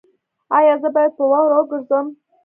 ایا 0.57 0.73
زه 0.81 0.89
باید 0.95 1.11
په 1.17 1.23
واوره 1.31 1.55
وګرځم؟ 1.57 2.07